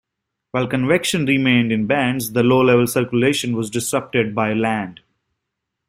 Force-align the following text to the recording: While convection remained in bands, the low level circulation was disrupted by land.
While 0.49 0.65
convection 0.65 1.27
remained 1.27 1.71
in 1.71 1.85
bands, 1.85 2.31
the 2.33 2.41
low 2.41 2.61
level 2.61 2.87
circulation 2.87 3.55
was 3.55 3.69
disrupted 3.69 4.33
by 4.33 4.51
land. 4.51 5.01